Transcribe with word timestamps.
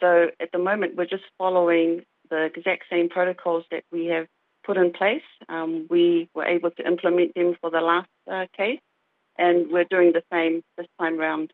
So 0.00 0.28
at 0.40 0.52
the 0.52 0.58
moment, 0.58 0.96
we're 0.96 1.06
just 1.06 1.24
following 1.36 2.04
the 2.30 2.44
exact 2.44 2.84
same 2.90 3.08
protocols 3.08 3.64
that 3.70 3.84
we 3.90 4.06
have 4.06 4.26
put 4.64 4.76
in 4.76 4.92
place. 4.92 5.22
Um, 5.48 5.86
we 5.90 6.28
were 6.34 6.44
able 6.44 6.70
to 6.72 6.86
implement 6.86 7.34
them 7.34 7.56
for 7.60 7.70
the 7.70 7.80
last 7.80 8.08
uh, 8.30 8.46
case, 8.56 8.80
and 9.36 9.70
we're 9.70 9.84
doing 9.84 10.12
the 10.12 10.22
same 10.32 10.62
this 10.76 10.86
time 11.00 11.18
round. 11.18 11.52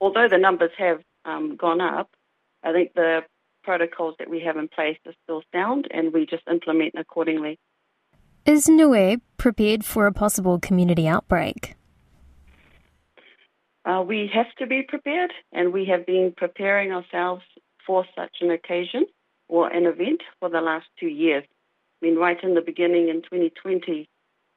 Although 0.00 0.28
the 0.28 0.38
numbers 0.38 0.70
have 0.78 1.00
um, 1.24 1.56
gone 1.56 1.80
up, 1.80 2.10
I 2.62 2.72
think 2.72 2.92
the 2.94 3.20
protocols 3.62 4.14
that 4.18 4.30
we 4.30 4.40
have 4.40 4.56
in 4.56 4.68
place 4.68 4.98
are 5.06 5.14
still 5.24 5.42
sound, 5.52 5.88
and 5.90 6.12
we 6.12 6.26
just 6.26 6.42
implement 6.50 6.94
accordingly. 6.96 7.58
Is 8.46 8.68
Niue 8.68 9.20
prepared 9.36 9.84
for 9.84 10.06
a 10.06 10.12
possible 10.12 10.58
community 10.58 11.06
outbreak? 11.06 11.74
Uh, 13.84 14.02
we 14.06 14.30
have 14.32 14.46
to 14.58 14.66
be 14.66 14.82
prepared, 14.82 15.32
and 15.52 15.72
we 15.72 15.86
have 15.86 16.06
been 16.06 16.32
preparing 16.36 16.92
ourselves 16.92 17.42
for 17.90 18.06
such 18.14 18.36
an 18.40 18.52
occasion 18.52 19.04
or 19.48 19.66
an 19.66 19.84
event 19.84 20.20
for 20.38 20.48
the 20.48 20.60
last 20.60 20.86
two 21.00 21.08
years. 21.08 21.42
I 22.00 22.06
mean, 22.06 22.14
right 22.14 22.38
in 22.40 22.54
the 22.54 22.60
beginning 22.60 23.08
in 23.08 23.20
2020, 23.22 24.08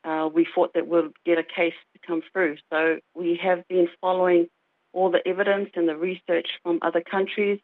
uh, 0.04 0.30
we 0.32 0.46
thought 0.54 0.76
that 0.76 0.88
we'd 0.88 1.12
get 1.26 1.40
a 1.40 1.44
case 1.44 1.74
to 1.94 2.08
come 2.08 2.22
through. 2.32 2.58
So 2.72 3.00
we 3.16 3.40
have 3.42 3.68
been 3.68 3.88
following 4.00 4.50
all 4.94 5.10
the 5.10 5.28
evidence 5.28 5.72
and 5.74 5.90
the 5.90 5.98
research 5.98 6.48
from 6.62 6.78
other 6.84 7.02
countries. 7.02 7.60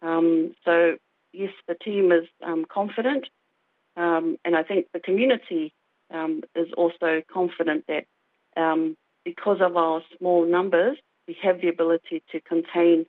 Um, 0.00 0.54
so, 0.64 0.96
yes, 1.34 1.52
the 1.68 1.74
team 1.74 2.10
is 2.10 2.26
um, 2.42 2.64
confident, 2.64 3.26
um, 3.98 4.38
and 4.46 4.56
I 4.56 4.62
think 4.62 4.86
the 4.94 5.00
community 5.00 5.74
um, 6.10 6.40
is 6.56 6.68
also 6.74 7.20
confident 7.30 7.84
that 7.86 8.06
um, 8.56 8.96
because 9.26 9.58
of 9.60 9.76
our 9.76 10.00
small 10.16 10.46
numbers, 10.46 10.96
we 11.28 11.36
have 11.42 11.60
the 11.60 11.68
ability 11.68 12.22
to 12.32 12.40
contain 12.40 13.04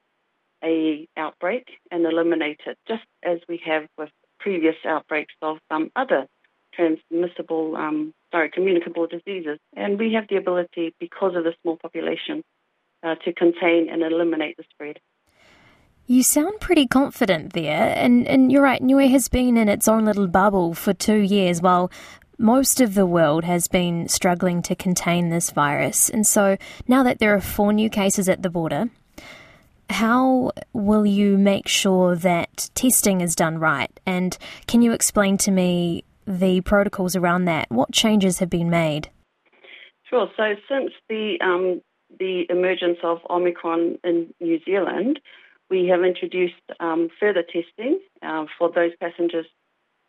a 0.63 1.07
outbreak 1.17 1.67
and 1.91 2.05
eliminate 2.05 2.61
it, 2.65 2.77
just 2.87 3.03
as 3.23 3.39
we 3.49 3.61
have 3.65 3.87
with 3.97 4.09
previous 4.39 4.75
outbreaks 4.85 5.33
of 5.41 5.57
some 5.71 5.91
other 5.95 6.27
transmissible, 6.73 7.75
um, 7.75 8.13
sorry, 8.31 8.49
communicable 8.49 9.07
diseases. 9.07 9.59
And 9.75 9.99
we 9.99 10.13
have 10.13 10.27
the 10.29 10.37
ability, 10.37 10.93
because 10.99 11.35
of 11.35 11.43
the 11.43 11.53
small 11.61 11.77
population, 11.77 12.43
uh, 13.03 13.15
to 13.25 13.33
contain 13.33 13.89
and 13.91 14.01
eliminate 14.01 14.57
the 14.57 14.63
spread. 14.71 14.99
You 16.05 16.23
sound 16.23 16.59
pretty 16.59 16.87
confident 16.87 17.53
there, 17.53 17.93
and, 17.95 18.27
and 18.27 18.51
you're 18.51 18.61
right, 18.61 18.81
Niue 18.81 19.09
has 19.09 19.29
been 19.29 19.55
in 19.55 19.69
its 19.69 19.87
own 19.87 20.03
little 20.03 20.27
bubble 20.27 20.73
for 20.73 20.93
two 20.93 21.19
years 21.19 21.61
while 21.61 21.91
most 22.37 22.81
of 22.81 22.93
the 22.93 23.05
world 23.05 23.45
has 23.45 23.67
been 23.67 24.09
struggling 24.09 24.61
to 24.63 24.75
contain 24.75 25.29
this 25.29 25.51
virus. 25.51 26.09
And 26.09 26.27
so 26.27 26.57
now 26.87 27.03
that 27.03 27.19
there 27.19 27.33
are 27.33 27.39
four 27.39 27.71
new 27.71 27.89
cases 27.89 28.27
at 28.27 28.41
the 28.41 28.49
border, 28.49 28.89
how 29.93 30.51
will 30.73 31.05
you 31.05 31.37
make 31.37 31.67
sure 31.67 32.15
that 32.15 32.69
testing 32.73 33.21
is 33.21 33.35
done 33.35 33.57
right? 33.59 33.91
And 34.05 34.37
can 34.67 34.81
you 34.81 34.91
explain 34.91 35.37
to 35.39 35.51
me 35.51 36.03
the 36.25 36.61
protocols 36.61 37.15
around 37.15 37.45
that? 37.45 37.69
What 37.69 37.91
changes 37.91 38.39
have 38.39 38.49
been 38.49 38.69
made? 38.69 39.09
Sure. 40.09 40.29
So 40.35 40.55
since 40.69 40.91
the 41.09 41.37
um, 41.41 41.81
the 42.19 42.45
emergence 42.49 42.99
of 43.03 43.19
Omicron 43.29 43.97
in 44.03 44.33
New 44.39 44.59
Zealand, 44.65 45.19
we 45.69 45.87
have 45.87 46.03
introduced 46.03 46.61
um, 46.79 47.09
further 47.19 47.43
testing 47.43 47.99
uh, 48.21 48.45
for 48.57 48.71
those 48.71 48.91
passengers 48.99 49.45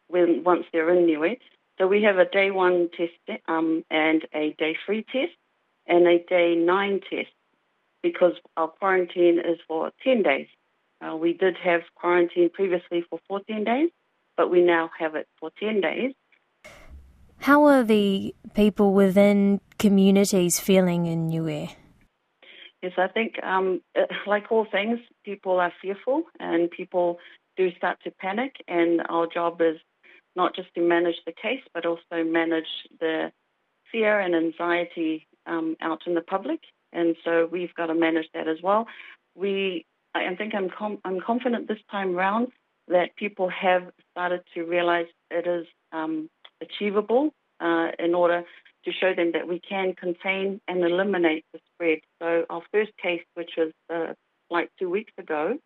when 0.09 0.45
once 0.45 0.65
they're 0.73 0.95
in 0.95 1.07
Niue. 1.07 1.37
So 1.79 1.87
we 1.87 2.03
have 2.03 2.19
a 2.19 2.29
day 2.29 2.51
one 2.51 2.89
test 2.97 3.41
um, 3.49 3.85
and 3.91 4.27
a 4.35 4.55
day 4.59 4.77
three 4.85 5.05
test 5.05 5.33
and 5.87 6.07
a 6.07 6.19
day 6.29 6.55
nine 6.55 7.01
test 7.11 7.33
because 8.05 8.35
our 8.59 8.69
quarantine 8.69 9.39
is 9.39 9.59
for 9.67 9.91
10 10.05 10.23
days. 10.23 10.47
Uh, 11.01 11.17
we 11.17 11.33
did 11.33 11.57
have 11.57 11.81
quarantine 11.95 12.51
previously 12.51 13.03
for 13.09 13.19
14 13.27 13.65
days, 13.65 13.89
but 14.37 14.51
we 14.51 14.61
now 14.61 14.91
have 15.01 15.15
it 15.15 15.27
for 15.41 15.51
10 15.59 15.81
days. 15.81 16.13
How 17.39 17.65
are 17.65 17.83
the 17.83 18.35
people 18.55 18.93
within 18.93 19.61
communities 19.79 20.61
feeling 20.61 21.07
in 21.07 21.29
Niue? 21.31 21.69
Yes, 22.83 22.93
I 22.99 23.09
think, 23.09 23.43
um, 23.43 23.81
like 24.27 24.53
all 24.53 24.67
things, 24.71 24.99
people 25.25 25.59
are 25.59 25.73
fearful 25.81 26.25
and 26.39 26.71
people 26.71 27.19
do 27.57 27.71
start 27.77 27.99
to 28.05 28.11
panic, 28.11 28.57
and 28.69 29.01
our 29.09 29.27
job 29.27 29.63
is 29.63 29.79
not 30.37 30.55
just 30.55 30.75
to 30.75 30.83
manage 30.83 31.17
the 31.25 31.33
case, 31.33 31.63
but 31.73 31.87
also 31.87 32.23
manage 32.23 32.73
the 33.01 33.33
fear 33.91 34.21
and 34.21 34.35
anxiety 34.35 35.27
um, 35.47 35.77
out 35.81 36.03
in 36.07 36.15
the 36.15 36.21
public 36.21 36.61
and 36.95 37.17
so 37.25 37.49
we've 37.51 37.75
got 37.75 37.87
to 37.87 37.95
manage 37.95 38.27
that 38.35 38.49
as 38.49 38.59
well. 38.63 38.87
We, 39.35 39.85
I 40.15 40.35
think 40.37 40.55
I'm, 40.55 40.71
com- 40.71 41.01
I'm 41.05 41.21
confident 41.21 41.69
this 41.69 41.79
time 41.91 42.15
round 42.15 42.49
that 42.89 43.17
people 43.17 43.49
have 43.49 43.91
started 44.13 44.43
to 44.55 44.63
realize 44.63 45.07
it 45.31 45.47
is 45.47 45.67
um, 45.93 46.29
achievable 46.63 47.33
uh, 47.61 47.89
in 47.99 48.15
order 48.15 48.45
to 48.85 48.93
show 48.93 49.15
them 49.15 49.33
that 49.33 49.49
we 49.49 49.59
can 49.61 49.95
contain 49.95 50.61
and 50.69 50.85
eliminate 50.85 51.45
the 51.53 51.61
spread. 51.73 52.01
So 52.21 52.45
our 52.51 52.63
first 52.73 52.93
case, 53.03 53.23
which 53.35 53.53
was 53.57 53.73
uh, 53.93 54.13
like 54.51 54.71
two 54.79 54.91
weeks 54.91 55.13
ago, 55.19 55.59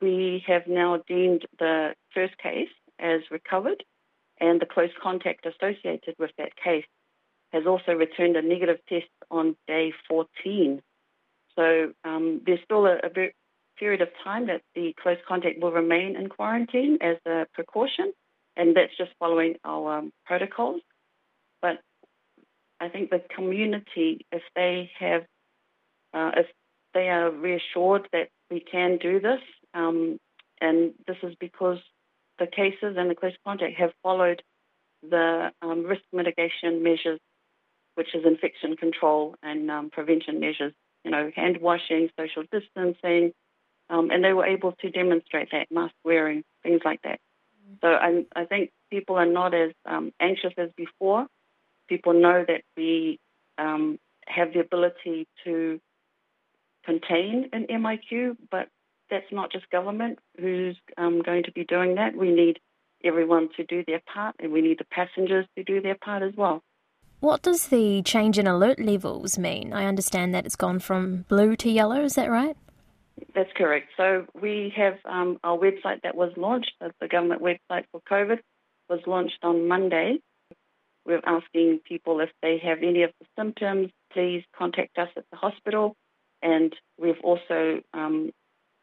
we 0.00 0.42
have 0.46 0.66
now 0.66 1.02
deemed 1.08 1.44
the 1.58 1.94
first 2.14 2.38
case 2.38 2.68
as 2.98 3.20
recovered 3.30 3.82
and 4.40 4.60
the 4.60 4.66
close 4.66 4.90
contact 5.02 5.46
associated 5.46 6.14
with 6.18 6.30
that 6.38 6.52
case 6.56 6.84
has 7.52 7.66
also 7.66 7.92
returned 7.92 8.36
a 8.36 8.42
negative 8.42 8.78
test 8.88 9.06
on 9.30 9.56
day 9.66 9.92
14. 10.08 10.80
So 11.56 11.92
um, 12.04 12.40
there's 12.46 12.60
still 12.64 12.86
a, 12.86 12.96
a 13.02 13.32
period 13.78 14.02
of 14.02 14.08
time 14.22 14.46
that 14.46 14.62
the 14.74 14.94
close 15.02 15.18
contact 15.26 15.60
will 15.60 15.72
remain 15.72 16.16
in 16.16 16.28
quarantine 16.28 16.98
as 17.00 17.16
a 17.26 17.46
precaution, 17.54 18.12
and 18.56 18.76
that's 18.76 18.96
just 18.96 19.10
following 19.18 19.56
our 19.64 19.98
um, 19.98 20.12
protocols. 20.26 20.80
But 21.60 21.80
I 22.78 22.88
think 22.88 23.10
the 23.10 23.22
community, 23.34 24.26
if 24.30 24.42
they 24.54 24.90
have, 24.98 25.22
uh, 26.14 26.32
if 26.36 26.46
they 26.94 27.08
are 27.08 27.30
reassured 27.30 28.08
that 28.12 28.28
we 28.50 28.60
can 28.60 28.98
do 28.98 29.20
this, 29.20 29.40
um, 29.74 30.18
and 30.60 30.92
this 31.06 31.16
is 31.22 31.34
because 31.40 31.78
the 32.38 32.46
cases 32.46 32.96
and 32.96 33.10
the 33.10 33.14
close 33.14 33.32
contact 33.44 33.78
have 33.78 33.90
followed 34.02 34.42
the 35.02 35.50
um, 35.62 35.84
risk 35.84 36.02
mitigation 36.12 36.82
measures 36.82 37.20
which 37.94 38.14
is 38.14 38.24
infection 38.24 38.76
control 38.76 39.34
and 39.42 39.70
um, 39.70 39.90
prevention 39.90 40.40
measures, 40.40 40.72
you 41.04 41.10
know, 41.10 41.30
hand 41.34 41.58
washing, 41.60 42.08
social 42.18 42.44
distancing, 42.50 43.32
um, 43.88 44.10
and 44.10 44.24
they 44.24 44.32
were 44.32 44.46
able 44.46 44.72
to 44.80 44.90
demonstrate 44.90 45.48
that, 45.52 45.66
mask 45.70 45.94
wearing, 46.04 46.44
things 46.62 46.80
like 46.84 47.02
that. 47.02 47.18
So 47.80 47.88
I, 47.88 48.24
I, 48.34 48.44
think 48.44 48.70
people 48.90 49.16
are 49.16 49.26
not 49.26 49.54
as 49.54 49.70
um, 49.86 50.12
anxious 50.20 50.52
as 50.56 50.70
before. 50.76 51.26
People 51.88 52.14
know 52.14 52.44
that 52.46 52.62
we 52.76 53.18
um, 53.58 53.98
have 54.26 54.52
the 54.52 54.60
ability 54.60 55.28
to 55.44 55.80
contain 56.84 57.48
an 57.52 57.66
MIQ, 57.70 58.36
but 58.50 58.68
that's 59.10 59.30
not 59.32 59.52
just 59.52 59.68
government 59.70 60.18
who's 60.38 60.76
um, 60.96 61.22
going 61.22 61.44
to 61.44 61.52
be 61.52 61.64
doing 61.64 61.96
that. 61.96 62.16
We 62.16 62.32
need 62.32 62.58
everyone 63.04 63.48
to 63.56 63.64
do 63.64 63.84
their 63.86 64.00
part, 64.12 64.36
and 64.38 64.52
we 64.52 64.60
need 64.62 64.78
the 64.78 64.84
passengers 64.84 65.46
to 65.56 65.64
do 65.64 65.80
their 65.80 65.96
part 65.96 66.22
as 66.22 66.32
well. 66.36 66.62
What 67.20 67.42
does 67.42 67.68
the 67.68 68.02
change 68.02 68.38
in 68.38 68.46
alert 68.46 68.80
levels 68.80 69.38
mean? 69.38 69.74
I 69.74 69.84
understand 69.84 70.34
that 70.34 70.46
it's 70.46 70.56
gone 70.56 70.78
from 70.78 71.26
blue 71.28 71.54
to 71.56 71.70
yellow, 71.70 72.02
is 72.02 72.14
that 72.14 72.30
right? 72.30 72.56
That's 73.34 73.50
correct. 73.54 73.88
So 73.98 74.26
we 74.40 74.72
have 74.76 74.94
um, 75.04 75.38
our 75.44 75.58
website 75.58 76.02
that 76.02 76.14
was 76.14 76.32
launched, 76.38 76.72
the 76.80 77.08
government 77.08 77.42
website 77.42 77.84
for 77.92 78.00
COVID, 78.10 78.38
was 78.88 79.00
launched 79.06 79.38
on 79.42 79.68
Monday. 79.68 80.20
We're 81.04 81.20
asking 81.26 81.80
people 81.86 82.20
if 82.20 82.30
they 82.40 82.58
have 82.64 82.78
any 82.78 83.02
of 83.02 83.10
the 83.20 83.26
symptoms, 83.38 83.90
please 84.12 84.42
contact 84.56 84.96
us 84.98 85.08
at 85.16 85.24
the 85.30 85.36
hospital. 85.36 85.96
And 86.42 86.74
we've 86.98 87.20
also 87.22 87.82
um, 87.92 88.30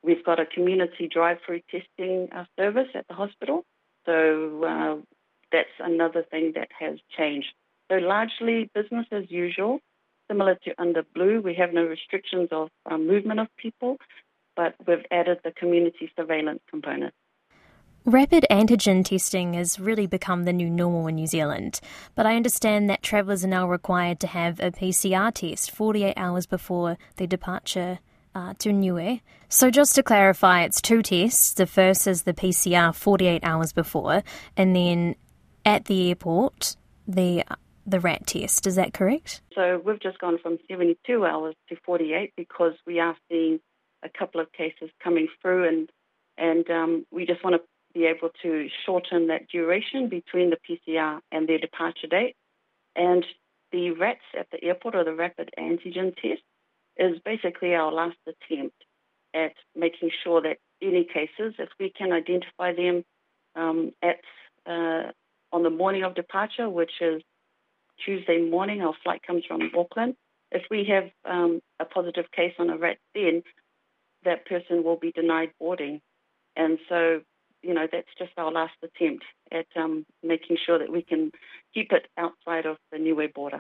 we've 0.03 0.23
got 0.23 0.39
a 0.39 0.45
community 0.45 1.09
drive-through 1.11 1.61
testing 1.71 2.29
uh, 2.31 2.45
service 2.55 2.89
at 2.93 3.07
the 3.07 3.15
hospital. 3.15 3.65
So 4.05 4.63
uh, 4.63 4.95
that's 5.51 5.69
another 5.79 6.23
thing 6.29 6.53
that 6.55 6.69
has 6.79 6.99
changed. 7.17 7.47
So 7.89 7.97
largely 7.97 8.69
business 8.73 9.05
as 9.11 9.23
usual, 9.29 9.79
similar 10.29 10.55
to 10.65 10.73
under 10.77 11.03
blue. 11.15 11.41
We 11.41 11.55
have 11.55 11.73
no 11.73 11.83
restrictions 11.83 12.49
of 12.51 12.69
um, 12.85 13.07
movement 13.07 13.39
of 13.39 13.47
people, 13.57 13.97
but 14.55 14.75
we've 14.85 15.05
added 15.11 15.39
the 15.43 15.51
community 15.51 16.11
surveillance 16.15 16.59
component. 16.69 17.13
Rapid 18.05 18.45
antigen 18.49 19.03
testing 19.03 19.53
has 19.53 19.81
really 19.81 20.07
become 20.07 20.43
the 20.43 20.53
new 20.53 20.69
normal 20.69 21.07
in 21.07 21.15
New 21.15 21.27
Zealand, 21.27 21.81
but 22.15 22.25
I 22.25 22.37
understand 22.37 22.89
that 22.89 23.03
travellers 23.03 23.43
are 23.43 23.49
now 23.49 23.67
required 23.67 24.21
to 24.21 24.27
have 24.27 24.61
a 24.61 24.71
PCR 24.71 25.33
test 25.33 25.71
48 25.71 26.13
hours 26.15 26.45
before 26.45 26.97
their 27.17 27.27
departure 27.27 27.99
uh, 28.33 28.53
to 28.59 28.71
Niue. 28.71 29.19
So, 29.49 29.69
just 29.69 29.93
to 29.95 30.03
clarify, 30.03 30.63
it's 30.63 30.81
two 30.81 31.01
tests. 31.01 31.53
The 31.53 31.65
first 31.65 32.07
is 32.07 32.23
the 32.23 32.33
PCR 32.33 32.95
48 32.95 33.43
hours 33.43 33.73
before, 33.73 34.23
and 34.55 34.73
then 34.73 35.15
at 35.65 35.85
the 35.85 36.07
airport, 36.07 36.77
the 37.05 37.43
the 37.87 37.99
rat 37.99 38.27
test. 38.27 38.67
Is 38.67 38.75
that 38.75 38.93
correct? 38.93 39.41
So 39.55 39.81
we've 39.83 39.99
just 39.99 40.19
gone 40.19 40.37
from 40.37 40.59
72 40.69 41.25
hours 41.25 41.55
to 41.69 41.77
48 41.85 42.33
because 42.35 42.73
we 42.85 42.99
are 42.99 43.15
seeing 43.29 43.59
a 44.03 44.09
couple 44.09 44.41
of 44.41 44.51
cases 44.51 44.89
coming 45.03 45.27
through, 45.41 45.67
and 45.67 45.89
And 46.37 46.69
um, 46.69 47.05
we 47.11 47.25
just 47.25 47.43
want 47.43 47.55
to 47.55 47.61
be 47.93 48.05
able 48.05 48.29
to 48.43 48.67
shorten 48.85 49.27
that 49.27 49.47
duration 49.47 50.09
between 50.09 50.51
the 50.51 50.57
PCR 50.67 51.19
and 51.31 51.47
their 51.47 51.57
departure 51.57 52.07
date. 52.07 52.35
And 52.95 53.25
the 53.71 53.91
RATS 53.91 54.21
at 54.37 54.47
the 54.51 54.63
airport 54.63 54.95
or 54.95 55.03
the 55.03 55.13
rapid 55.15 55.49
antigen 55.57 56.15
test 56.15 56.41
is 56.97 57.19
basically 57.25 57.73
our 57.73 57.91
last 57.91 58.17
attempt 58.27 58.75
at 59.33 59.53
making 59.75 60.11
sure 60.23 60.41
that 60.41 60.57
any 60.81 61.05
cases, 61.05 61.55
if 61.59 61.69
we 61.79 61.91
can 61.97 62.11
identify 62.11 62.73
them 62.73 63.03
um, 63.55 63.91
at 64.03 64.19
uh, 64.65 65.11
on 65.51 65.63
the 65.63 65.69
morning 65.69 66.03
of 66.03 66.13
departure, 66.13 66.69
which 66.69 66.91
is 67.01 67.21
Tuesday 68.03 68.41
morning, 68.41 68.81
our 68.81 68.93
flight 69.03 69.21
comes 69.25 69.43
from 69.45 69.71
Auckland. 69.77 70.15
If 70.51 70.63
we 70.69 70.85
have 70.89 71.09
um, 71.25 71.61
a 71.79 71.85
positive 71.85 72.25
case 72.35 72.53
on 72.59 72.69
a 72.69 72.77
rat, 72.77 72.97
then 73.13 73.43
that 74.23 74.45
person 74.45 74.83
will 74.83 74.97
be 74.97 75.11
denied 75.11 75.51
boarding. 75.59 76.01
And 76.55 76.79
so, 76.89 77.21
you 77.61 77.73
know, 77.73 77.87
that's 77.91 78.07
just 78.17 78.31
our 78.37 78.51
last 78.51 78.73
attempt 78.83 79.25
at 79.51 79.67
um, 79.75 80.05
making 80.23 80.57
sure 80.65 80.79
that 80.79 80.91
we 80.91 81.01
can 81.01 81.31
keep 81.73 81.91
it 81.91 82.07
outside 82.17 82.65
of 82.65 82.77
the 82.91 82.97
Niue 82.97 83.29
border. 83.33 83.55